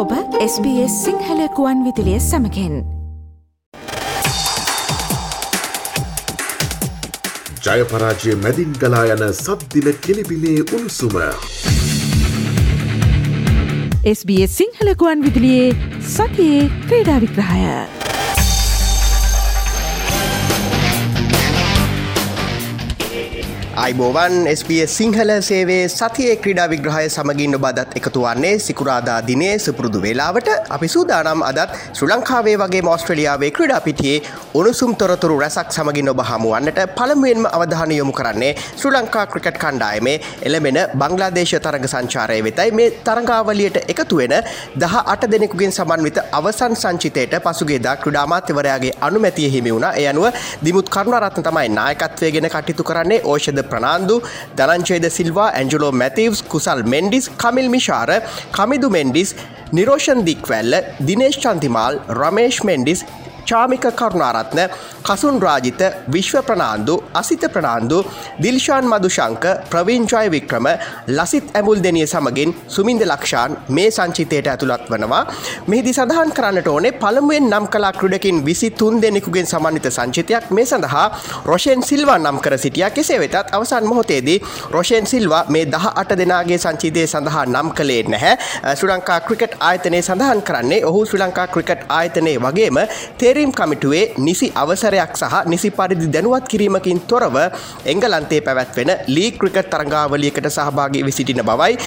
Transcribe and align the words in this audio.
ඔබ 0.00 0.12
SBS 0.42 0.92
සිංහලකුවන් 1.04 1.80
විදිලිය 1.86 2.20
සමකෙන් 2.20 2.76
ජයපරාජය 7.66 8.36
මැදින් 8.44 8.72
ගලා 8.82 9.02
යන 9.14 9.24
සද්දින 9.34 9.88
කෙලිබිලේ 10.06 10.56
උණුසුම. 10.66 11.16
SBS 14.14 14.56
සිංහලකුවන් 14.56 15.26
විදිලියේ 15.26 15.68
සතියේ 16.08 16.62
ක්‍රීඩා 16.86 17.18
විග්‍රහය. 17.18 18.09
අයිබෝවන් 23.80 24.34
SBS 24.50 24.94
සිංහල 24.98 25.30
සේවේ 25.40 25.84
සතියේ 25.90 26.32
ක්‍රඩා 26.44 26.66
විග්‍රහය 26.72 27.04
සමගින් 27.08 27.54
ඔබදත් 27.58 27.94
එකතු 27.98 28.24
වන්නේ 28.24 28.50
සිකුරාදා 28.58 29.20
දිනේ 29.28 29.54
සුපුරුදු 29.58 30.00
වෙලාවට. 30.02 30.48
අපි 30.76 30.88
සූදානම් 30.94 31.40
අදත් 31.48 31.70
ශ්‍ර 31.94 32.08
ලංකාවේ 32.08 32.56
වගේ 32.62 32.82
මෝස්ට්‍රලියාවේ 32.88 33.50
ක්‍රඩා 33.58 33.78
පිටියේ 33.86 34.18
උණුසුම් 34.54 34.92
තොරතුරු 35.02 35.38
රැසක් 35.42 35.70
සමගින් 35.76 36.10
ඔබ 36.12 36.20
හමුවන්නට 36.30 36.80
පළමුුවෙන්ම 36.98 37.46
අවධාන 37.50 37.94
යොමු 37.98 38.12
කරන්නේ 38.12 38.50
ශ්‍ර 38.58 38.92
ලංකා 38.96 39.24
ක්‍රිකට් 39.32 39.60
කණ්ඩායමේ 39.64 40.16
එළමෙන 40.42 40.80
බංගලාදේශ 40.94 41.54
තරග 41.58 41.86
සංචාරය 41.86 42.38
වෙතයි. 42.48 42.68
මේ 42.72 42.90
තරංගාවලියට 43.00 43.80
එකතු 43.86 44.20
වෙන 44.20 44.36
දහ 44.76 44.98
අට 45.06 45.26
දෙනෙකුගෙන් 45.32 45.74
සමන්විත 45.78 46.20
අවසන් 46.32 46.76
සංචිතයට 46.82 47.38
පසුගේදා 47.46 47.96
ක්‍රඩාමාත්‍යවරයාගේ 48.04 48.92
අනුමැතිය 49.00 49.50
හිමි 49.56 49.74
වුණ. 49.74 49.88
එය 49.94 50.06
අනුව 50.12 50.28
දිමුත් 50.66 50.94
කරුණරත්න 50.94 51.48
තමයි 51.50 51.74
නායකත්වය 51.80 52.32
ගෙන 52.36 52.50
කටයුතු 52.50 52.88
කරන්නේ. 52.92 53.22
ඕෂධ 53.26 53.69
ප්‍රනාන්දු 53.72 54.18
දනංචේද 54.58 55.06
සිල්වා 55.16 55.48
ඇන්ජලෝ 55.52 55.92
මැතිවස් 56.02 56.42
කුසල් 56.52 56.82
මෙන්ඩිස් 56.94 57.30
කමිල් 57.42 57.70
මිශාර 57.76 58.10
කමිදු 58.58 58.90
මෙන්ඩිස් 58.96 59.32
නිරෝෂන් 59.72 60.22
දික්වැල්ල 60.28 60.76
දිනේශ් 61.08 61.40
චන්තිමාල් 61.44 62.00
රමේෂ් 62.18 62.60
මෙන්ඩිස් 62.70 63.02
චාමික 63.46 63.84
කරුණාරත්න 64.00 64.60
කසුන් 65.10 65.36
රාජිත 65.42 65.82
විශ්ව 66.14 66.36
ප්‍රනාන්දු 66.48 66.94
අසිත 67.20 67.44
ප්‍රනාන්දු 67.54 67.98
දිල්ශාන් 68.44 68.84
මදුශංක 68.92 69.44
ප්‍රවීංජය 69.72 70.26
වික්‍රම 70.34 70.66
ලසිත් 71.10 71.46
ඇමුල් 71.52 71.80
දෙනිය 71.86 72.06
සමගින් 72.06 72.50
සුමින්ද 72.68 73.02
ලක්ෂාන් 73.04 73.56
මේ 73.68 73.88
සංචිතයට 73.90 74.48
ඇතුළත් 74.52 74.84
වනවා. 74.90 75.22
මෙහිදි 75.68 75.92
සඳහන් 75.92 76.30
කරන්නට 76.38 76.68
ඕනේ 76.68 76.92
පළමුුවෙන් 76.94 77.46
නම් 77.50 77.66
කලා 77.74 77.92
ක්‍රඩකින් 77.92 78.38
විසි 78.44 78.70
තුන් 78.72 79.00
දෙනෙකුගෙන් 79.02 79.46
සමන්විත 79.46 79.88
සංචිතයක්. 79.90 80.44
මේ 80.50 80.66
සඳහා 80.66 81.06
රොෂෙන් 81.44 81.82
සිල්වා 81.82 82.18
නම් 82.18 82.38
කර 82.40 82.58
සිටිය. 82.58 82.86
කෙසේ 82.90 83.18
වෙතත් 83.22 83.36
අවසන් 83.50 83.84
මොහොතේදී 83.90 84.38
රොෂෙන් 84.70 85.06
සිල්වා 85.06 85.42
මේ 85.48 85.64
දහ 85.66 85.86
අට 85.94 86.14
දෙනාගේ 86.20 86.58
සංචිතය 86.58 87.06
සඳහා 87.06 87.44
නම් 87.46 87.68
කළේ 87.72 88.02
නැහැ. 88.04 88.34
ශ්‍රී 88.76 88.92
ලංකා 88.92 89.20
ක්‍රිකට් 89.22 89.58
ආයතනය 89.60 90.02
සඳහන් 90.02 90.42
කරන්නේ 90.42 90.80
ඔහු 90.84 91.04
ශ්‍රී 91.06 91.22
ලංකා 91.24 91.48
ක්‍රිකට් 91.48 91.84
ආයතනය 91.90 92.34
වගේම 92.38 92.78
තේරීම් 93.18 93.52
කමිටුවේ 93.52 94.04
නිසි 94.18 94.52
අවසරයක් 95.00 95.16
සහ 95.16 95.46
නිසි 95.46 95.70
පරිදි 95.70 96.06
දැනුවත් 96.08 96.44
කිරීමකින් 96.46 97.00
තොරව 97.02 97.36
එංගලන්තේ 97.84 98.40
පැවැත්වෙන 98.40 98.90
ලී 99.08 99.30
ක්‍රිකට් 99.32 99.70
තරංගාවලියකට 99.70 100.48
සහභාගී 100.48 101.04
විසිටින 101.04 101.42
බවයි 101.42 101.78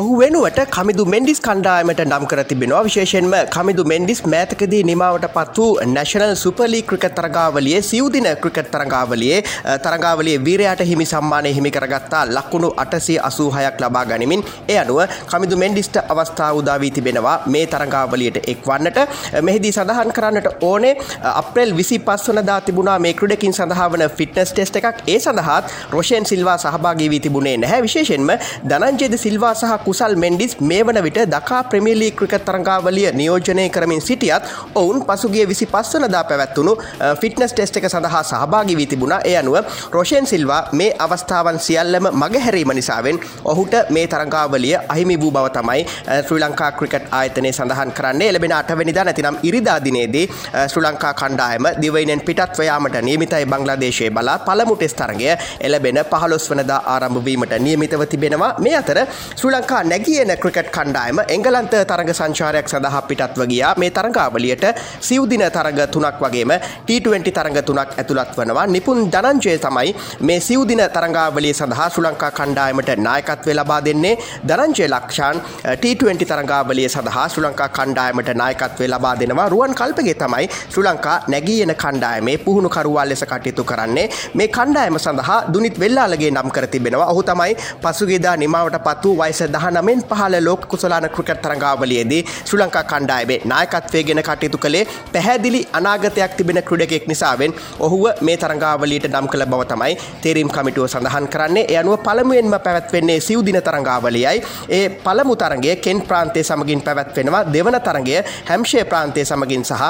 ඔහු 0.00 0.14
වෙනුවට 0.20 0.58
කමිදු 0.74 1.04
මෙන්ඩිස් 1.12 1.38
කණ්ඩායමට 1.44 2.00
නම් 2.04 2.24
කර 2.30 2.40
තිබෙනවා. 2.48 2.80
විශේෂෙන්ම 2.86 3.34
කමිදු 3.54 3.82
මෙන්ඩිස් 3.92 4.18
මෑතකදී 4.32 4.80
නිමාවට 4.88 5.26
පත් 5.36 5.56
වූ 5.58 5.86
නැශනල් 5.94 6.32
සුපලී 6.42 6.82
ක්‍රිකත් 6.88 7.14
තරගාවලියේ 7.18 7.80
සිවදින 7.90 8.28
ක්‍රිකට් 8.42 8.68
තරගාවලියේ 8.74 9.38
තරගාවලිය 9.84 10.34
වීරයට 10.46 10.82
හිමි 10.90 11.06
සම්මානය 11.12 11.52
හිමි 11.58 11.70
කරගත්තා. 11.76 12.24
ලක්කුණු 12.36 12.70
අටසේ 12.84 13.16
අසූහයක් 13.28 13.80
ලබා 13.84 14.04
ගනිමින් 14.10 14.44
එය 14.68 14.76
අනුව 14.82 15.00
කමිදු 15.32 15.60
මෙන්ඩිස්ට 15.62 15.96
අවස්ථාව 16.02 16.60
උදාවී 16.60 16.92
තිබෙනවා. 16.98 17.38
මේ 17.46 17.64
තරගාවලියට 17.66 18.38
එක්වන්නට 18.54 19.00
මෙහිදී 19.48 19.72
සඳහන් 19.72 20.12
කරන්නට 20.18 20.50
ඕනේ 20.70 20.92
අප්‍රෙල් 21.32 21.74
විසි 21.80 22.00
පස් 22.00 22.28
වනදා 22.30 22.58
තිබුණා 22.68 22.98
මේ 23.06 23.14
ක්‍රඩකින් 23.14 23.58
සඳහාවන 23.60 24.06
ෆිට්නස් 24.20 24.52
ටෙස්ට 24.52 24.78
එකක්. 24.82 25.02
ඒ 25.08 25.18
සඳහත් 25.18 25.74
රොෂයෙන් 25.96 26.30
සිල්වා 26.34 26.60
සහභාගී 26.66 27.10
වී 27.14 27.24
තිබුණේ 27.28 27.56
නැහැ. 27.56 27.82
විශේෂෙන්ම 27.88 28.36
දනංජෙද 28.68 29.18
සිල්වා 29.26 29.56
සහ 29.56 29.84
කුසල් 29.86 30.16
මෙන්ඩිස් 30.16 30.56
මේ 30.62 30.82
වන 30.82 31.00
විට 31.02 31.20
දකා 31.28 31.62
ප්‍රමිලී 31.64 32.10
ක්‍රිකත් 32.12 32.44
තරංගාවලිය 32.46 33.08
නියෝජනය 33.12 33.68
කරමින් 33.70 34.00
සිටියත් 34.00 34.42
ඔවුන් 34.74 34.98
පසුගේ 35.06 35.46
විසි 35.48 35.66
පස්වනදා 35.66 36.24
පැවැත්වුණු 36.24 36.72
ෆිට්නස් 37.20 37.52
ටෙස්ට 37.52 37.76
එක 37.78 37.88
සඳහා 37.88 38.22
සහභාගි 38.24 38.76
වී 38.76 38.86
තිබුණ. 38.86 39.14
එය 39.24 39.36
අනුව 39.36 39.56
රෝෂයෙන් 39.92 40.26
සිල්වා 40.26 40.60
මේ 40.72 40.90
අවස්ථාවන් 40.98 41.58
සියල්ලම 41.60 42.08
මගහැරීම 42.14 42.72
නිසාවෙන් 42.72 43.20
ඔහුට 43.44 43.74
මේ 43.90 44.06
තරංගාවලිය 44.06 44.74
අහිමි 44.88 45.16
වූ 45.20 45.30
බව 45.30 45.46
තමයි 45.50 45.86
ශ්‍රී 46.20 46.40
ලංකා 46.40 46.70
ක්‍රිකට් 46.72 47.06
ආයතනය 47.12 47.52
සඳහන් 47.52 47.92
කරන්නේ. 47.92 48.28
එලබෙන 48.28 48.52
අටවැනිදා 48.52 49.04
නැතිනම් 49.04 49.38
ඉරිදාදිනේදී 49.42 50.26
ශ්‍රී 50.66 50.84
ලංකා 50.86 51.14
කණ්ඩායම 51.14 51.70
දිවයිනෙන් 51.82 52.20
පිටත්වයාමට 52.22 53.00
නියමිතයි 53.02 53.46
බංගලාදේශයේ 53.46 54.10
බලා 54.10 54.38
පළමු 54.40 54.76
ටෙස් 54.76 54.94
තරගය 54.94 55.30
එලබෙන 55.60 56.02
පහලොස් 56.12 56.50
වනදා 56.50 56.80
ආරම්භවීමට 56.86 57.56
නියමිතව 57.60 58.06
තිබෙනවා. 58.06 58.52
මේ 58.58 58.76
අතර 58.76 58.98
ශ්‍රී 59.36 59.52
ලංකා 59.52 59.75
ලංකා 59.76 59.84
නැගියන 59.84 60.30
ක්‍රිකට් 60.40 60.70
කණ්ඩායම 60.72 61.18
එංගලන්ත 61.28 61.74
තරග 61.84 62.10
සංචාරයක් 62.10 62.68
සඳහා 62.68 63.02
පිටත්ව 63.08 63.42
ගියා. 63.46 63.74
මේ 63.76 63.90
තරගාවලියට 63.90 64.64
සිව්දින 65.00 65.44
තරග 65.50 65.80
තුනක් 65.92 66.20
වගේම 66.20 66.52
T20 66.86 67.32
තරග 67.32 67.56
තුනක් 67.62 67.90
ඇතුළත් 67.98 68.36
වනවා. 68.36 68.66
නිපුන් 68.66 69.10
ධනංජය 69.10 69.58
තමයි 69.58 69.94
මේ 70.20 70.40
සිව්දින 70.40 70.82
තරගාවලිය 70.88 71.52
සඳහා 71.52 71.88
ශ්‍රී 71.88 72.06
ලංකා 72.06 72.30
කණ්ඩායමට 72.30 72.90
නායකත්වය 72.98 73.54
ලබා 73.54 73.80
දෙන්නේ. 73.80 74.16
ධනංජය 74.48 74.88
ලක්ෂාන් 74.88 75.36
eh, 75.64 75.76
T20 75.76 76.24
තරගාවලිය 76.24 76.88
සඳහා 76.88 77.28
ශ්‍රී 77.28 77.46
ලංකා 77.46 77.68
කණ්ඩායමට 77.70 78.32
නායකත්වය 78.34 78.88
ලබා 78.88 79.14
දෙනවා. 79.16 79.48
රුවන් 79.48 79.74
කල්පගේ 79.74 80.14
තමයි 80.14 80.48
ශ්‍රී 80.72 80.86
ලංකා 80.86 81.18
නැගී 81.28 81.60
එන 81.62 81.74
කණ්ඩායමේ 81.76 82.38
පුහුණු 82.38 82.68
කරුවල් 82.68 83.08
ලෙස 83.08 83.24
කටයුතු 83.24 83.64
කරන්නේ. 83.64 84.08
මේ 84.34 84.48
කණ්ඩායම 84.48 84.98
සඳහා 84.98 85.40
දුනිත් 85.52 85.80
වෙල්ලාලගේ 85.80 86.30
නම් 86.30 86.50
කර 86.50 86.66
තිබෙනවා. 86.66 87.12
ඔහු 87.12 87.22
තමයි 87.22 87.56
පසුගේදා 87.82 88.36
නිමාවට 88.36 88.82
පත් 88.86 89.04
වූ 89.04 89.16
වයස 89.18 89.42
දහ 89.54 89.65
දහනමෙන් 89.66 90.02
පහල 90.10 90.34
ලෝක 90.44 90.68
කුසලාන 90.68 91.08
ක්‍රිකට් 91.10 91.42
තරංගාවලියේදී 91.42 92.22
ශ්‍රී 92.44 92.60
ලංකා 92.62 92.84
කණ්ඩායමේ 92.92 93.38
නායකත්වය 93.44 94.02
ගෙන 94.08 94.22
කටයුතු 94.28 94.58
කළේ 94.58 94.84
පැහැදිලි 95.12 95.60
අනාගතයක් 95.72 96.36
තිබෙන 96.36 96.62
ක්‍රඩකෙක් 96.62 97.06
නිසාවෙන්. 97.08 97.54
ඔහුව 97.80 98.04
මේ 98.20 98.36
තරංගාවලියට 98.36 99.08
නම් 99.10 99.28
කළ 99.28 99.46
බව 99.46 99.62
තමයි 99.72 99.96
තේරීම් 100.22 100.48
කමිටුව 100.48 100.88
සඳහන් 100.88 101.28
කරන්නේ. 101.28 101.66
එය 101.68 101.76
අනුව 101.76 101.98
පළමුුවෙන්ම 102.06 102.54
පැවැත්වෙන්නේ 102.66 103.20
සිව්දින 103.20 103.60
තරංගාවලියයි. 103.62 104.42
ඒ 104.68 104.88
පළමු 105.06 105.36
තරගේ 105.36 105.76
කෙන් 105.76 106.02
ප්‍රාන්තය 106.02 106.44
සමගින් 106.44 106.82
පැවැත්වෙනවා. 106.82 107.44
දෙවන 107.52 107.80
තරගය 107.80 108.16
හැම්ෂය 108.50 108.84
ප්‍රාන්තය 108.84 109.24
සමගින් 109.24 109.64
සහ 109.64 109.82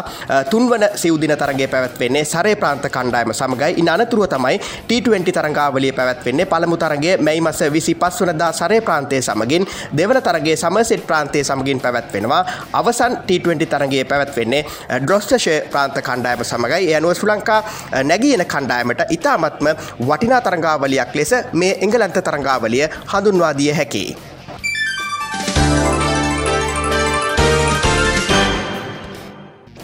තුන්වන 0.50 0.88
සිවදින 0.94 1.36
තරගේ 1.36 1.68
පැවැත්වෙන්නේ 1.68 2.24
සරේ 2.24 2.56
ප්‍රාන්ත 2.56 2.88
කණ්ඩායම 2.88 3.32
සමගයි. 3.32 3.72
ඉන් 3.76 3.88
අනතුරුව 3.88 4.28
තමයි 4.28 4.60
T20 4.88 5.32
තරංගාවලිය 5.32 5.92
පැවැත්වෙන්නේ. 5.92 6.46
පළමු 6.46 6.76
තරගේ 6.76 7.16
මැයි 7.18 7.40
මස 7.40 7.60
විසි 7.72 7.94
පස් 7.94 8.20
වනදා 8.22 8.52
සරේ 8.52 8.80
ප්‍රාන්තය 8.80 9.22
සමගින්. 9.22 9.65
දෙවන 9.92 10.20
තරගේ 10.20 10.56
සමසෙට් 10.56 11.06
ප්‍රාන්තය 11.06 11.44
සමගින් 11.44 11.80
පැවැත්වෙනවා 11.80 12.42
අවසන් 12.74 13.18
T20 13.22 13.66
තරගේ 13.66 14.04
පැවැත්වෙන්නේ 14.04 14.62
ඩ්‍රොස්ටශය 15.00 15.56
ප්‍රාන්ත 15.70 15.98
කණ්ඩායම 16.00 16.44
සමගයි 16.44 16.92
යනුව 16.92 17.14
ශ්‍ර 17.14 17.28
ලංකා 17.28 17.60
නැගියන 18.04 18.46
කණ්ඩායමට 18.46 19.04
ඉතාමත්ම 19.10 19.68
වටිනා 20.02 20.40
තරංගාවලියක් 20.42 21.14
ලෙස 21.14 21.34
මේ 21.54 21.78
එංගලන්ත 21.80 22.22
තරංගාවලිය 22.22 22.88
හඳුන්වාදිය 23.06 23.72
හැකි. 23.72 24.06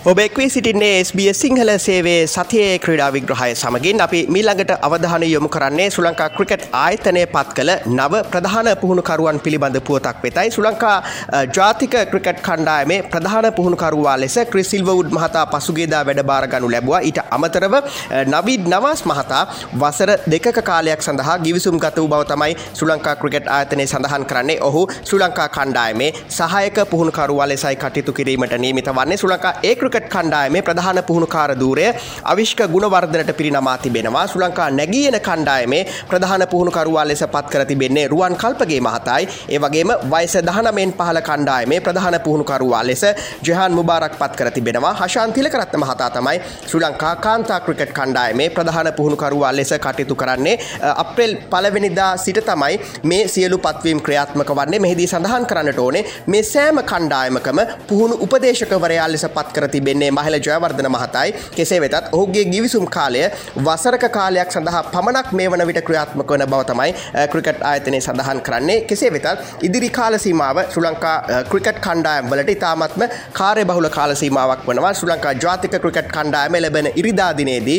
ඔබෙක්වී 0.05 0.51
සිටින්නේ 0.51 0.95
SBS 1.01 1.41
සිංහල 1.41 1.71
සේවේ 1.79 2.27
සතියේ 2.27 2.79
ක්‍රඩා 2.85 3.11
විග්‍රහය 3.15 3.51
සමගින් 3.55 4.01
අපි 4.01 4.23
මීළඟට 4.29 4.71
අවධානය 4.87 5.27
යොමු 5.27 5.49
කරන්නේ 5.49 5.85
සුලංකා 5.91 6.27
ක්‍රිකට් 6.31 6.65
ආයතනය 6.79 7.21
පත් 7.35 7.55
කළ 7.59 7.71
නව 7.89 8.23
ප්‍රධාන 8.33 8.69
පුහුණුකරුවන් 8.81 9.39
පිළිබඳ 9.41 9.79
පුවතක් 9.89 10.25
වෙතයි. 10.25 10.51
සුලංකා 10.51 10.97
ජාතික 11.59 11.95
ක්‍රිකට් 12.15 12.41
කණ්ඩායමේ 12.49 12.97
ප්‍රධාන 13.13 13.49
පුහුණුකරුවා 13.59 14.17
ලෙස 14.17 14.37
ක්‍රිසිල්වවුඩ් 14.55 15.13
මහතා 15.19 15.45
පසුගේදා 15.47 16.03
වැඩබාරගනු 16.09 16.73
ලැබවා. 16.75 17.01
ඊට 17.03 17.21
අමතරව 17.31 17.79
නවිඩ් 18.25 18.67
නවාස් 18.75 19.05
මහතා 19.05 19.45
වසර 19.77 20.15
දෙක 20.27 20.51
කාලයක් 20.63 21.07
සඳහා 21.09 21.39
ගිවිසුම් 21.39 21.79
ගත 21.79 21.97
වූ 21.99 22.09
බව 22.09 22.23
තමයි 22.33 22.59
සුලංකා 22.73 23.15
ක්‍රිකට් 23.23 23.47
ආයතනය 23.51 23.87
සඳහන් 23.87 24.27
කරන්නේ. 24.27 24.59
ඔහු 24.63 24.85
සුලංකා 25.05 25.49
කණ්ඩායමේ 25.51 26.13
සහයක 26.41 26.85
පුහුණුකරුවා 26.91 27.49
ලෙසයි 27.49 27.75
කටයුතු 27.77 28.13
කිරීමට 28.13 28.59
නීමිත 28.59 28.93
වන්නේ. 28.93 29.23
සුලංකා 29.25 29.57
ඒ 29.63 29.79
ක්‍රිකට් 29.93 30.09
කණ්ඩායමේ 30.15 30.63
ප්‍රධාන 30.69 30.99
පුහුණුකාර 31.09 31.51
දූරය 31.63 31.87
අවිශ්ක 32.33 32.61
ගුණවර්ධනට 32.75 33.33
පිරිනමා 33.41 33.77
තිබෙනවා. 33.85 34.27
ශ්‍රී 34.31 34.43
ලංකා 34.45 34.69
නැගියන 34.79 35.17
කණ්ඩායමේ 35.29 35.83
ප්‍රධාන 36.11 36.45
පුහුණුකරුවා 36.53 37.05
ලෙස 37.11 37.23
පත් 37.35 37.47
කර 37.53 37.65
තිබෙන්නේ 37.71 38.07
රුවන් 38.13 38.37
කල්පගේ 38.43 38.81
මහතයි. 38.89 39.23
ඒ 39.55 39.59
වගේම 39.65 39.93
වයස 40.13 40.37
19න් 40.39 40.93
පහළ 40.99 41.21
කණ්ඩායමේ 41.29 41.81
ප්‍රධාන 41.87 42.17
පුහුණුකරුවා 42.27 42.83
ලෙස 42.91 43.05
ජෙහාන් 43.49 43.73
මුබාරක් 43.79 44.19
පත් 44.21 44.33
කර 44.41 44.51
තිබෙනවා. 44.57 44.95
හෂාන් 45.01 45.33
තිලකරත්න 45.37 45.81
මහතා 45.85 46.11
තමයි 46.17 46.39
ශ්‍රී 46.69 46.83
ලංකා 46.85 47.15
කාන්තා 47.27 47.61
ක්‍රිකට් 47.67 47.93
කණ්ඩායමේ 47.99 48.49
ප්‍රධාන 48.57 48.93
පුහුණුකරුවා 48.99 49.53
ලෙස 49.57 49.75
කටයුතු 49.87 50.15
කරන්නේ. 50.23 50.57
අප්‍රේල් 51.03 51.37
පළවෙනිදා 51.53 52.11
සිට 52.25 52.41
තමයි 52.51 52.81
මේ 53.05 53.23
සියලු 53.29 53.59
පත්වීම් 53.59 54.01
ක්‍රියාත්මක 54.07 54.51
වන්නේ. 54.59 54.83
මෙහිදී 54.87 55.09
සඳහන් 55.13 55.47
කරන්නට 55.51 55.79
ඕනේ 55.79 56.05
මේ 56.27 56.43
සෑම 56.53 56.83
කණ්ඩායමකම 56.93 57.61
පුහුණු 57.89 58.15
උපදේශකවරයා 58.25 59.09
ලෙස 59.13 59.27
පත් 59.37 59.49
කර 59.57 59.69
තිබෙන්නේ 59.83 60.11
මහිල 60.11 60.35
ජයවර්ධන 60.47 60.89
මහතයි. 60.95 61.35
කෙසේ 61.57 61.81
වෙතත් 61.81 62.09
ඔහුගේ 62.13 62.45
ගිවිසුම් 62.53 62.87
කාලය 62.97 63.23
වසරක 63.67 64.05
කාලයක් 64.17 64.51
සඳහා 64.55 64.83
පමණක් 64.93 65.33
මේ 65.39 65.49
වන 65.53 65.67
විට 65.67 65.81
ක්‍රියාත්මක 65.89 66.31
වන 66.35 66.45
බව 66.53 66.63
තමයි 66.71 66.91
ක්‍රිකට් 67.33 67.63
ආයතනය 67.71 68.01
සඳහන් 68.01 68.41
කරන්නේ. 68.47 68.79
කෙසේ 68.89 69.11
වෙතත් 69.15 69.29
ඉදිරි 69.69 69.91
කාල 69.99 70.19
සීමාව 70.25 70.63
ශ්‍රී 70.73 70.87
ලංකා 70.87 71.17
ක්‍රිකට් 71.51 71.81
කණ්ඩායම් 71.87 72.31
වලට 72.33 72.57
ඉතාමත්ම 72.57 73.05
කාර්ය 73.39 73.65
බහුල 73.71 73.89
කාල 73.97 74.15
සීමාවක් 74.23 74.67
වනවා. 74.69 74.93
ශ්‍රී 75.01 75.13
ලංකා 75.13 75.35
ජාතික 75.45 75.77
ක්‍රිකට් 75.85 76.11
කණ්ඩායම 76.17 76.59
ලැබෙන 76.65 76.91
ඉරිදා 77.03 77.31
දිනේදී 77.41 77.79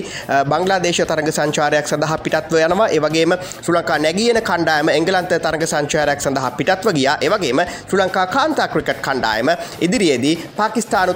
බංග්ලාදේශ 0.52 1.02
තරග 1.12 1.30
සංචාරයක් 1.38 1.88
සඳහා 1.94 2.18
පිටත්ව 2.26 2.58
යනවා. 2.68 2.90
ඒ 2.96 3.02
වගේම 3.06 3.38
ශ්‍රී 3.66 3.78
ලංකා 3.78 4.00
නැගියන 4.06 4.42
කණ්ඩායම 4.50 4.94
එංගලන්ත 4.98 5.36
තරග 5.48 5.64
සංචාරයක් 5.74 6.26
සඳහා 6.28 6.52
පිටත්ව 6.60 6.94
ගියා. 7.00 7.18
ඒ 7.26 7.32
වගේම 7.36 7.64
ශ්‍රී 7.88 8.02
ලංකා 8.04 8.28
කාන්තා 8.36 8.68
ක්‍රිකට් 8.76 9.02
කණ්ඩායම 9.08 9.50
ඉදිරියේදී 9.88 10.36
පාකිස්තානු 10.60 11.14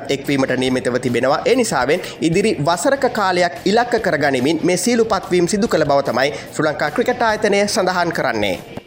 තරගාවලියකටත් 0.00 0.10
එක්වීමට 0.10 0.56
නියමිතව 0.56 0.98
තිබෙනවා 0.98 1.42
ඒ 1.44 1.56
නිසාවෙන් 1.56 2.00
ඉදිරි 2.20 2.56
වසරක 2.60 3.12
කාලයක් 3.12 3.54
ඉලක්ක 3.64 4.00
කරගනිමින් 4.00 4.60
මේ 4.62 4.76
සීලු 4.76 5.04
පත්වීම් 5.04 5.48
සිදු 5.48 5.68
කළ 5.68 5.84
බව 5.84 6.02
තමයි 6.02 6.34
ශ්‍රී 6.52 6.68
ලංකා 6.68 6.90
ක්‍රිකට් 6.90 7.22
ආයතනය 7.22 7.66
සඳහන් 7.66 8.12
කරන්නේ. 8.12 8.79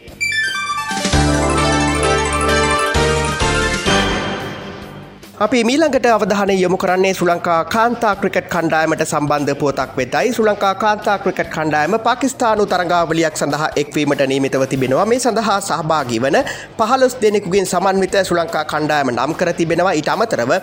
අපි 5.43 5.59
මීළඟට 5.67 6.05
අවධානය 6.07 6.53
යොමු 6.55 6.77
කරන්නේ 6.81 7.11
ශ්‍රී 7.15 7.29
ලංකා 7.29 7.57
කාන්තා 7.73 8.11
ක්‍රිකට් 8.19 8.47
කණ්ඩායමට 8.53 9.03
සම්බන්ධ 9.05 9.55
පුවතක් 9.61 9.97
වෙතයි 9.99 10.31
ශ්‍රී 10.35 10.47
ලංකා 10.47 10.71
කාන්තා 10.83 11.15
ක්‍රිකට් 11.23 11.49
කණ්ඩායම 11.55 11.95
පාකිස්තානු 12.05 12.67
තරගාවලියක් 12.73 13.35
සඳහා 13.41 13.69
එක්වීමට 13.81 14.23
නියමිතව 14.31 14.63
තිබෙනවා. 14.73 15.05
මේ 15.11 15.19
සඳහා 15.19 15.59
සහභාගී 15.67 16.19
වන 16.25 16.37
පහළොස් 16.79 17.15
දෙනෙකුගෙන් 17.23 17.67
සමන්විත 17.73 18.15
ශ්‍රී 18.27 18.39
ලංකා 18.41 18.65
කණ්ඩායම 18.73 19.11
නම් 19.15 19.33
කර 19.39 19.51
තිබෙනවා. 19.59 19.95
ඊට 19.99 20.11
අමතරව 20.15 20.53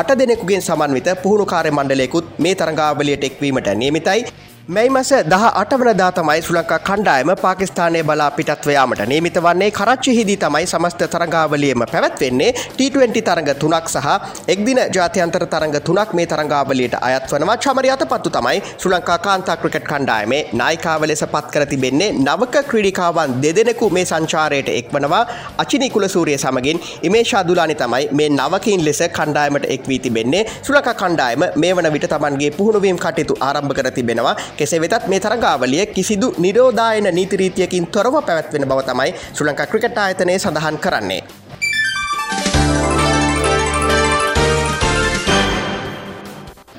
අට 0.00 0.12
දෙනෙකුගෙන් 0.20 0.64
සමන්විත 0.68 1.10
පුහුණු 1.24 1.46
කාර්ය 1.52 1.74
මණ්ඩලයකුත් 1.78 2.38
මේ 2.38 2.54
තරගාවලියට 2.54 3.28
එක්වීමට 3.30 3.70
නියමිතයි. 3.82 4.24
මැයි 4.74 4.90
මස 4.94 5.08
දහ 5.30 5.44
අටවනදා 5.60 6.08
තමයි 6.16 6.42
ශ්‍රී 6.46 6.56
ලංකා 6.56 6.76
කණ්ඩායම 6.88 7.30
පාකිස්තානය 7.44 8.00
බලා 8.08 8.28
පිටත්ව 8.36 8.68
යාමට 8.74 9.00
නියමිත 9.12 9.38
වන්නේ 9.46 9.70
කරච්චිහිදී 9.78 10.36
තමයි 10.44 10.66
සමස්ත 10.72 11.00
තරගාවලියම 11.14 11.82
පැවැත්වෙන්නේ. 11.92 12.50
T20 12.78 13.22
තරඟ 13.28 13.50
තුනක් 13.62 13.88
සහ 13.94 14.06
එක්දින 14.54 14.80
ජාත්‍යන්තර 14.96 15.44
තරඟ 15.54 15.74
තුනක් 15.88 16.12
මේ 16.18 16.26
තරගාවලියට 16.32 16.94
අයත් 17.08 17.26
වනවා. 17.32 17.56
චමරි 17.64 17.90
අතපත්තු 17.94 18.32
තමයි 18.36 18.60
ශ්‍රී 18.68 18.92
ලංකා 18.94 19.18
කාන්තා 19.26 19.56
ක්‍රිකට් 19.62 19.88
කණ්ඩායමේ 19.90 20.40
නායිකාව 20.60 21.06
ලෙස 21.12 21.24
පත් 21.34 21.50
කර 21.54 21.66
තිබෙන්නේ 21.72 22.10
නවක 22.20 22.62
ක්‍රීඩිකාවන් 22.70 23.34
දෙදෙනෙකු 23.42 23.90
මේ 23.96 24.06
සංචාරයට 24.12 24.70
එක්වනවා. 24.76 25.22
අචිනි 25.64 25.90
කුලසූරිය 25.96 26.38
සමගින් 26.44 26.80
ඉමේෂා 27.10 27.42
දුලානි 27.48 27.78
තමයි 27.82 28.08
මේ 28.20 28.30
නවකින් 28.38 28.86
ලෙස 28.86 29.02
කණ්ඩායමට 29.18 29.68
එක් 29.74 29.90
වී 29.90 30.00
තිබෙන්නේ. 30.06 30.46
ශ්‍රී 30.54 30.78
ලංකා 30.78 30.96
කණ්ඩායම 31.02 31.48
මේ 31.64 31.74
වන 31.76 31.92
විට 31.98 32.08
තමන්ගේ 32.14 32.54
පුහුණුවීම් 32.60 33.04
කටයුතු 33.06 33.40
ආරම්භ 33.50 33.76
කර 33.80 33.92
තිබෙනවා. 34.00 34.38
කෙසේ 34.60 34.80
වෙතත් 34.84 35.08
මේ 35.08 35.20
තරගාවලිය 35.20 35.86
කිසිදු 35.88 36.34
නිරෝධායන 36.38 37.10
නීතිරීතියකින් 37.18 37.86
තොරව 37.88 38.22
පැවැත්වෙන 38.22 38.68
බව 38.70 38.88
තමයි 38.88 39.12
ශ්‍රී 39.20 39.50
ලංකා 39.50 39.70
ක්‍රිකට් 39.74 39.98
ආයතනය 39.98 40.38
සඳහන් 40.38 40.82
කරන්නේ. 40.86 41.22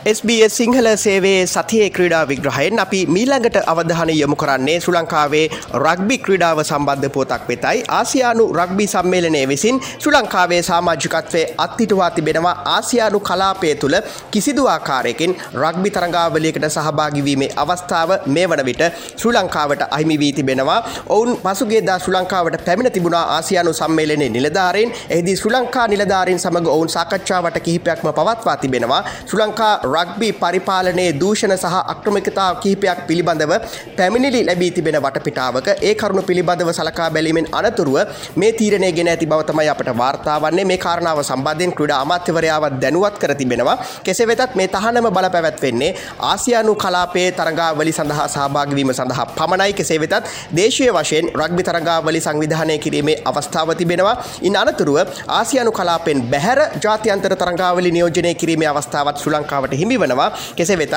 SBS 0.01 0.55
සිංහල 0.57 0.87
සේවේ 0.97 1.45
සතියේ 1.45 1.89
ක්‍රීඩා 1.95 2.21
විග්‍රහයෙන් 2.29 2.79
අපි 2.83 2.99
මීළඟට 3.15 3.57
අවධානය 3.71 4.13
යොමු 4.19 4.35
කරන්නේ 4.41 4.77
ශ්‍රී 4.83 4.95
ලංකාවේ 4.95 5.43
රග්බි 5.81 6.15
ක්‍රීඩාව 6.25 6.61
සම්බන්ධ 6.63 7.11
පොතක් 7.15 7.43
වෙතයි. 7.49 7.83
ආසියානු 7.97 8.45
රග්බි 8.59 8.85
සම්මේලනය 8.93 9.41
විසින් 9.51 9.77
ශ්‍රී 9.87 10.13
ලංකාවේ 10.15 10.61
සාමාජිකත්වයේ 10.69 11.43
අත්හිටුවා 11.65 12.09
තිබෙනවා 12.15 12.55
ආසියානු 12.77 13.19
කලාපය 13.27 13.75
තුළ 13.83 13.97
කිසිදු 14.31 14.63
ආකාරයකින් 14.73 15.35
රග්බි 15.63 15.91
තරඟාවලියකට 15.97 16.65
සහභාගී 16.77 17.23
වීමේ 17.27 17.51
අවස්ථාව 17.65 18.15
මේ 18.37 18.47
වන 18.53 18.63
විට 18.69 18.83
ශ්‍රී 19.21 19.35
ලංකාවට 19.37 19.85
අහිමි 19.91 20.19
වී 20.23 20.31
තිබෙනවා. 20.39 20.79
ඔවුන් 21.09 21.31
පසුගියදා 21.45 21.99
ශ්‍රී 21.99 22.17
ලංකාවට 22.17 22.65
පැමිණ 22.65 22.91
තිබුණා 22.97 23.23
ආසියානු 23.35 23.75
සම්මේලනයේ 23.81 24.31
නිලධාරීන්. 24.39 24.97
එහිදී 25.13 25.37
ශ්‍රී 25.43 25.55
ලංකා 25.59 25.87
නිලධාරීන් 25.93 26.43
සමග 26.45 26.65
ඔවුන් 26.75 26.91
සාකච්ඡාවට 26.97 27.63
කිහිපයක්ම 27.69 28.11
පවත්වා 28.19 28.59
තිබෙනවා. 28.65 29.01
ශ්‍රී 29.29 29.43
ලංකා 29.45 29.73
රග්බි 29.93 30.29
පරිපාලනයේ 30.41 31.09
දූෂණ 31.21 31.55
සහ 31.57 31.77
අක්‍රමිකතා 31.93 32.49
කිහිපයක් 32.63 32.99
පිළිබඳව 33.07 33.53
පැමිණිලි 33.97 34.41
ලැබී 34.49 34.71
තිබෙන 34.77 34.97
වටපිටාවක 35.05 35.67
ඒ 35.89 35.93
කරුණු 36.01 36.23
පිළිබඳව 36.29 36.71
සලකා 36.79 37.09
බැලීමෙන් 37.15 37.47
අනතුරුව 37.59 37.97
මේ 38.41 38.51
තීරණය 38.59 38.91
ගෙන 38.97 39.09
ඇති 39.13 39.29
බව 39.31 39.41
තමයි 39.49 39.69
අපට 39.73 39.91
වාර්තා 40.01 40.37
වන්නේ. 40.43 40.65
මේ 40.71 40.79
කාරණාව 40.85 41.21
සම්බන්ධයෙන් 41.23 41.73
ක්‍රීඩා 41.77 41.99
අමාත්‍යවරයාව 42.05 42.65
දැනුවත් 42.83 43.17
කර 43.21 43.33
තිබෙනවා. 43.41 43.77
කෙසේ 44.05 44.27
වෙතත් 44.31 44.55
මේ 44.59 44.67
තහනම 44.67 45.07
බල 45.17 45.27
පැවැත්වෙන්නේ 45.35 45.91
ආසියානු 46.31 46.75
කලාපයේ 46.83 47.29
තරගාවලි 47.39 47.93
සඳහා 47.99 48.27
සහභාගී 48.35 48.77
වීම 48.79 48.93
සඳහා 48.99 49.27
පමණයි. 49.37 49.73
කෙසේ 49.73 49.99
වෙතත් 50.03 50.15
දේශීය 50.59 50.91
වශයෙන් 50.97 51.31
රග්බි 51.41 51.67
තරගාවලි 51.69 52.21
සංවිධානය 52.27 52.77
කිරීමේ 52.85 53.17
අවස්ථාව 53.25 53.75
තිබෙනවා. 53.81 54.15
ඉන් 54.47 54.57
අනතුරුව 54.63 54.97
ආසියානු 55.39 55.71
කලාපෙන් 55.79 56.21
බැහැර 56.33 56.59
ජාත්‍යන්තර 56.85 57.35
තරගාවලි 57.43 57.91
නියෝජනය 57.97 58.33
කිරීමේ 58.41 58.71
අවස්ථාවත් 58.73 59.17
ශ්‍රී 59.21 59.35
ලංකාවට 59.35 59.79
හිමි 59.81 59.99
වනවා 60.03 60.29
කෙසේ 60.57 60.79
වෙතත් 60.81 60.95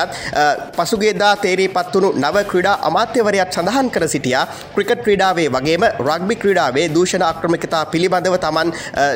පසුගේදා 0.77 1.33
තේරී 1.45 1.69
පත්වුණු 1.77 2.11
නව 2.23 2.45
ක්‍රඩා 2.51 2.75
අමාත්‍යවරයක් 2.89 3.53
සඳහන් 3.55 3.89
කර 3.95 4.07
සිටියා. 4.15 4.45
ක්‍රිකට් 4.75 5.01
ක්‍රීඩාවේ 5.05 5.47
වගේම 5.55 5.85
රග්බි 6.07 6.35
ක්‍රීඩාවේ 6.43 6.85
දූෂණ 6.95 7.25
ආක්‍රමිකතා 7.29 7.83
පිළිබඳව 7.93 8.37
තමන් 8.45 8.73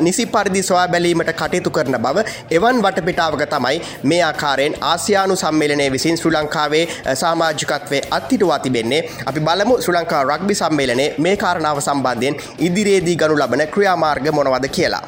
නිසි 0.07 0.25
පරිදි 0.35 0.63
සොයා 0.69 0.87
බැලීමට 0.93 1.31
කටයුතු 1.41 1.75
කරන 1.77 1.97
බව 2.05 2.25
එවන් 2.57 2.81
වටපිටාවක 2.85 3.43
තමයි 3.53 3.81
මේ 4.11 4.21
ආකාරයෙන් 4.29 4.77
ආසියානු 4.91 5.39
සම්මේලනය 5.43 5.87
විසින් 5.95 6.17
ශ්‍රී 6.21 6.35
ලංකාවේ 6.37 6.83
සාමාජිකත්වය 7.23 8.01
අත්හිටුවා 8.19 8.59
තිබෙන්නේ. 8.65 9.01
අපි 9.29 9.45
බලමු 9.47 9.81
ශ්‍රී 9.85 9.97
ලංකා 9.97 10.23
රග්බි 10.31 10.59
සම්මේලනයේ 10.61 11.09
මේ 11.25 11.35
කාරණාව 11.43 11.81
සම්බන්ධයෙන් 11.87 12.39
ඉදිරියේදී 12.67 13.19
ගනු 13.23 13.41
ලබන 13.41 13.67
ක්‍රියාමාර්ග 13.75 14.31
මොනවද 14.39 14.67
කියලා. 14.77 15.03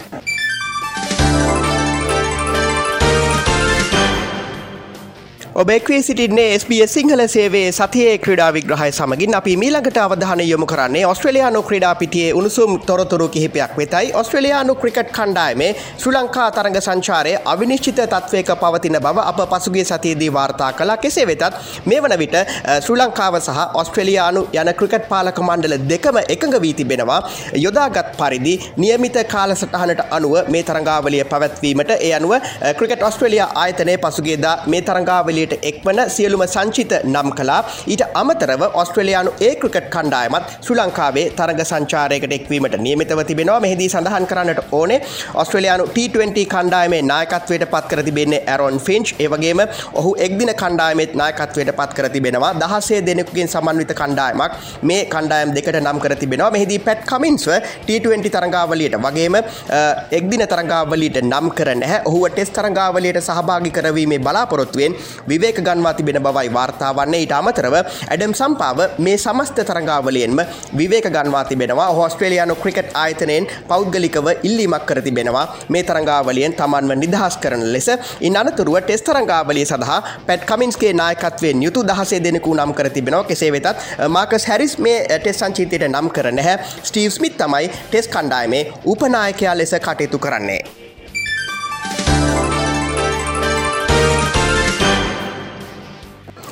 ඔබෙක්වේ 5.55 6.01
සිටින්නේ 6.01 6.59
SBS 6.59 6.93
සිංහල 6.93 7.21
සේවේ 7.27 7.71
සතියේ 7.71 8.17
ක්‍රඩා 8.17 8.53
විග්‍රහය 8.53 8.91
සමගින් 8.91 9.33
අපි 9.35 9.55
මීළඟට 9.57 9.97
අවධානය 9.97 10.43
යොමු 10.43 10.65
කරන්නේ 10.65 11.01
ඔස්ට්‍රලයානු 11.05 11.61
ක්‍රඩා 11.63 11.95
පිටියේ 11.95 12.29
උණුසුම් 12.33 12.79
තොරතුරු 12.81 13.27
කිහිපයක් 13.27 13.73
වෙතයි. 13.77 14.13
ඔස්ට්‍රලයානු 14.13 14.75
ක්‍රිකට් 14.75 15.11
කණ්ඩායමේ 15.17 15.67
ශ්‍රී 15.97 16.13
ලංකා 16.13 16.45
තරඟ 16.51 16.77
සංචාරය 16.77 17.33
අවිනිශ්චිත 17.45 17.99
තත්වයක 18.13 18.51
පවතින 18.61 18.95
බව 18.97 19.25
අප 19.31 19.41
පසුගේ 19.51 19.83
සතියේදී 19.83 20.31
වාර්තා 20.33 20.71
කලා 20.73 20.97
කෙසේ 20.97 21.27
වෙතත් 21.27 21.43
මේ 21.85 21.99
වන 21.99 22.15
විට 22.23 22.37
ශ්‍රී 22.85 23.01
ලංකාව 23.01 23.39
සහ 23.41 23.59
ඔස්ට්‍රලයානු 23.81 24.45
යන 24.55 24.73
ක්‍රිකට් 24.79 25.09
පාලක 25.11 25.43
මණ්ඩල 25.43 25.75
දෙකම 25.91 26.21
එකඟ 26.27 26.57
වී 26.61 26.73
තිබෙනවා. 26.75 27.19
යොදාගත් 27.57 28.15
පරිදි 28.21 28.55
නියමිත 28.77 29.21
කාලසටහනට 29.35 30.07
අනුව 30.11 30.39
මේ 30.49 30.63
තරංගාවලිය 30.63 31.23
පැවැත්වීමට 31.25 31.93
ඒ 31.99 32.15
අනුව 32.21 32.33
ක්‍රිකට් 32.79 33.07
ඔස්ට්‍රලයා 33.11 33.51
ආයතනය 33.65 33.99
පසුගේදා 33.99 34.57
මේ 34.67 34.83
තරංගාවලිය 34.83 35.39
පෙළට 35.41 35.65
එක්වන 35.69 35.99
සියලුම 36.15 36.43
සංචිත 36.53 36.93
නම් 37.03 37.29
කලා 37.37 37.59
ඊට 37.93 38.03
අමතරව 38.21 38.61
ඔස්ට්‍රලයානු 38.81 39.31
ඒ 39.47 39.53
ක්‍රිකට් 39.61 39.87
කණ්ඩායමත් 39.95 40.45
ශ්‍රී 40.65 40.77
ලංකාවේ 40.79 41.25
තරග 41.39 41.61
සංචාරයකට 41.71 42.33
එක්වීමට 42.37 42.75
නියමිතව 42.85 43.21
තිබෙනවා. 43.29 43.59
මෙහිදී 43.65 43.89
සඳහන් 43.93 44.25
කරන්නට 44.31 44.61
ඕනේ 44.79 44.99
ඔස්ට්‍රලයානු 45.41 45.85
T20 45.95 46.45
කණ්ඩායමේ 46.53 47.01
නායකත්වයට 47.11 47.65
පත් 47.73 47.85
කර 47.91 48.03
තිබෙන්නේ 48.07 48.41
ඇරොන් 48.53 48.79
ෆින්ච් 48.87 49.13
ඒවගේම 49.25 49.61
ඔහු 50.01 50.11
එක්දින 50.27 50.53
කණ්ඩායමෙත් 50.61 51.15
නායකත්වයට 51.21 51.73
පත් 51.79 51.91
කර 51.97 52.09
තිබෙනවා. 52.15 52.53
දහසේ 52.63 53.01
දෙනෙකුගෙන් 53.09 53.51
සමන්විත 53.55 53.93
කණ්ඩායමක් 54.01 54.51
මේ 54.89 55.01
කණ්ඩායම් 55.13 55.55
දෙකට 55.57 55.79
නම් 55.83 55.99
කර 56.05 56.15
තිබෙනවා. 56.23 56.51
මෙහිදී 56.57 56.79
පැට් 56.87 57.05
කමින්ස්ව 57.11 57.51
T20 57.87 58.33
තරඟාවලියට 58.37 58.97
වගේම 59.05 59.35
එක්දින 60.19 60.45
තරඟාවලියට 60.53 61.21
නම් 61.23 61.51
කර 61.57 61.69
නැහැ. 61.83 62.01
ඔහුව 62.09 62.27
ටෙස් 62.29 62.49
තරඟාවලියට 62.57 63.21
සහභාගි 63.27 63.71
කරවීමේ 63.77 64.21
බලාපොරොත්තුවෙන් 64.27 64.95
විවේක 65.31 65.59
ගන්වා 65.67 65.93
තිබෙන 65.99 66.19
බවයි 66.27 66.49
වාර්තාවන්නේ 66.57 67.21
ඊට 67.23 67.35
අමතරව 67.39 67.75
ඇඩම් 67.81 68.33
සම්පාව 68.41 68.79
මේ 69.05 69.17
සමස්ත 69.17 69.59
තරංගාවලියෙන්ම 69.69 70.41
විවේක 70.77 71.07
ගන්වා 71.17 71.43
තිබෙනවා. 71.51 71.89
ඔස්ට්‍රේලියානු 72.05 72.55
ක්‍රිකට් 72.63 72.91
ආයතනයෙන් 73.03 73.47
පෞද්ගලිකව 73.69 74.27
ඉල්ලීමක් 74.43 74.85
කර 74.89 75.01
තිබෙනවා. 75.07 75.45
මේ 75.69 75.83
තරංගාවලියෙන් 75.83 76.53
තමන්ව 76.53 76.99
නිදහස් 77.03 77.37
කරන 77.43 77.63
ලෙස 77.73 77.89
ඉන් 78.21 78.37
අනතුරුව 78.41 78.79
ටෙස් 78.81 79.05
තරංගාවලිය 79.07 79.65
සඳහා 79.71 79.99
පැට් 80.27 80.45
කමින්ස්ගේ 80.51 80.93
නායකත්වයෙන් 81.01 81.63
යුතු 81.67 81.85
දහසේ 81.89 82.23
දෙනෙකු 82.23 82.55
නම් 82.55 82.73
කර 82.73 82.89
තිබෙනවා. 82.89 83.23
කෙසේ 83.23 83.51
වෙතත් 83.51 83.67
මාකස් 84.17 84.45
හැරිස් 84.51 84.77
මේ 84.77 84.99
ටෙස් 85.13 85.39
සංචීතයට 85.41 85.87
නම් 85.89 86.09
කර 86.15 86.31
නැහැ. 86.31 86.57
ස්ටීව් 86.83 87.11
ස්මිත් 87.11 87.37
තමයි 87.37 87.71
ටෙස් 87.89 88.07
කණ්ඩායමේ 88.13 88.63
උපනායකයා 88.85 89.57
ලෙස 89.57 89.75
කටයුතු 89.87 90.19
කරන්නේ. 90.19 90.80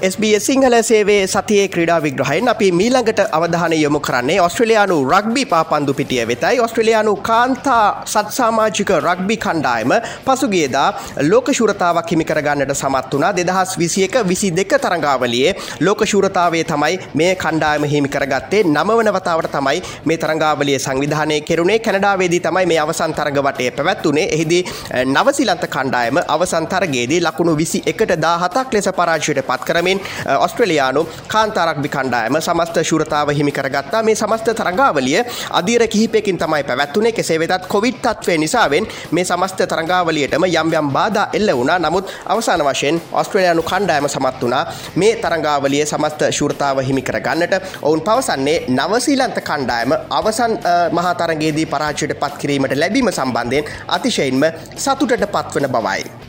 SBS 0.01 0.45
සිංහල 0.47 0.75
සේවේ 0.81 1.27
සතියේ 1.27 1.67
ක්‍රඩා 1.67 1.97
විග්‍රහයෙන් 1.99 2.47
අපි 2.47 2.67
මීළඟට 2.71 3.19
අවධානය 3.29 3.77
යොමු 3.77 3.99
කරන්නේ 3.99 4.37
ඔස්ට්‍රලයානු 4.39 4.95
රක්බි 5.05 5.41
පාපන්දු 5.45 5.93
පිටිය 5.93 6.23
වෙතයි. 6.23 6.59
ඔස්ට්‍රලයානු 6.59 7.13
කාන්තා 7.19 8.05
සත්සාමාජික 8.05 8.91
රක්බි 8.97 9.35
කණ්ඩායම 9.37 9.93
පසුගේදා 10.27 10.85
ලෝක 11.23 11.49
ශුරතාවක් 11.51 12.11
හිමිකරගන්නට 12.11 12.71
සමත් 12.73 13.11
වනා 13.13 13.31
දෙදහස් 13.31 13.73
විසියක 13.77 14.15
විසි 14.23 14.51
දෙක 14.51 14.75
තරංගාවලියේ 14.77 15.51
ලෝක 15.81 16.05
ශුරතාවේ 16.05 16.63
තමයි 16.63 16.95
මේ 17.13 17.35
කණ්ඩායම 17.35 17.83
හිමිකරගත්තේ 17.85 18.63
නමවන 18.65 19.11
වතාවට 19.11 19.51
තමයි 19.51 19.83
මේ 20.05 20.17
තරංගාවලිය 20.17 20.79
සංවිධානය 20.79 21.41
කෙරුණේ. 21.41 21.79
කැනඩාවේදී 21.79 22.41
තමයි 22.41 22.65
මේ 22.65 22.79
අවසන් 22.79 23.17
තරග 23.19 23.37
වටේ 23.41 23.69
පැවැත්වනේ 23.73 24.25
එහිදී 24.29 24.63
නවසිලන්ත 25.07 25.67
කණ්ඩායම 25.67 26.23
අවසන් 26.29 26.71
තරගේදී 26.71 27.21
ලකුණු 27.21 27.57
විසි 27.57 27.83
එකට 27.85 28.17
දාහතක් 28.21 28.73
ලෙස 28.73 28.91
පරාජයට 28.95 29.45
පත් 29.45 29.61
කරම 29.65 29.87
කරමින් 29.89 30.01
ඔස්ට්‍රලයානු 30.37 31.01
කාන්තාරක්බි 31.27 31.89
කණ්ඩායම 31.89 32.37
සමස්ත 32.39 32.77
ශුරතාව 32.83 33.29
හිමි 33.29 33.51
කරගත්තා. 33.51 34.03
මේ 34.03 34.15
සමස්ත 34.15 34.53
තරංගාවලිය 34.53 35.23
අධීර 35.51 35.87
කිහිපයකින් 35.87 36.37
තමයි 36.37 36.63
පැවැත්වනේ 36.63 37.11
කෙසේ 37.11 37.39
වෙතත් 37.39 37.67
කොවිඩ් 37.67 37.97
තත්වය 37.97 38.37
නිසාවෙන් 38.37 38.87
මේ 39.11 39.25
සමස්ත 39.25 39.61
තරංගාවලියටම 39.65 40.45
යම් 40.45 40.73
යම් 40.73 40.89
බාධා 40.89 41.29
එල්ල 41.33 41.51
වුණා. 41.51 41.79
නමුත් 41.79 42.05
අවසාන 42.25 42.61
වශයෙන් 42.61 43.01
ඔස්ට්‍රලයානු 43.13 43.63
කණ්ඩායම 43.63 44.07
සමත් 44.07 44.41
වුණා. 44.41 44.63
මේ 44.95 45.15
තරංගාවලිය 45.17 45.85
සමස්ත 45.85 46.21
ශුරතාව 46.31 46.81
හිමි 46.81 47.01
කරගන්නට 47.01 47.53
ඔවුන් 47.81 48.01
පවසන්නේ 48.01 48.57
නවසීලන්ත 48.69 49.37
කණ්ඩායම 49.41 49.93
අවසන් 50.11 50.57
මහා 50.91 51.13
තරගේදී 51.15 51.65
පරාජයට 51.67 52.13
පත් 52.15 52.33
කිරීමට 52.37 52.75
ලැබීම 52.75 53.11
සම්බන්ධයෙන් 53.11 53.69
අතිශයින්ම 53.89 54.43
සතුටට 54.77 55.25
පත්වන 55.27 55.67
බවයි. 55.69 56.28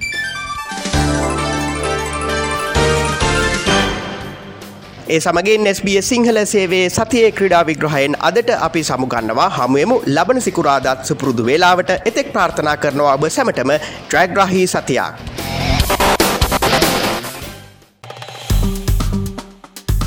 ඒ 5.11 5.19
සමගින් 5.21 5.67
SBS 5.69 6.09
සිංහල 6.09 6.38
සේවේ 6.47 6.83
සතියේ 6.88 7.31
ක්‍රඩා 7.33 7.62
විග්‍රහයෙන් 7.67 8.12
අදට 8.21 8.50
අපි 8.59 8.83
සමුගන්නවා 8.85 9.49
හමුවමු 9.50 9.97
ලබන 10.07 10.40
සිකුරාදත් 10.40 11.00
සුපුරුදු 11.09 11.47
වේලාවට 11.49 11.90
එතෙක් 12.11 12.29
ප්‍රාර්ථනා 12.33 12.76
කරනවා 12.76 13.14
ඔබ 13.14 13.25
සැමටම 13.29 13.73
ට්‍රැග්‍රහහි 13.79 14.62
සතියක්. 14.67 15.14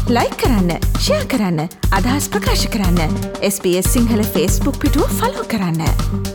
ලයි 0.09 0.29
කරන්න 0.37 0.71
ෂයා 0.99 1.25
කරන්න 1.25 1.59
අදහස් 1.91 2.29
ප්‍රකාශ 2.29 2.65
කරන්න 2.69 3.19
SBS 3.51 3.91
සිංහල 3.95 4.23
ෆස්බුක් 4.29 4.79
පිටුව 4.79 5.19
ෆලෝ 5.19 5.45
කරන්න. 5.47 6.32